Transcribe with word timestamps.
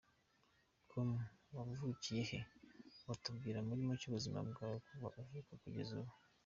com: 0.89 1.09
Wavukiye 1.55 2.21
he? 2.29 2.39
Watubwira 3.07 3.59
muri 3.67 3.79
make 3.87 4.05
ubuzima 4.07 4.39
bwawe 4.49 4.77
kuva 4.85 5.07
uvutse 5.23 5.53
kugeza 5.63 5.93
ubu. 5.99 6.11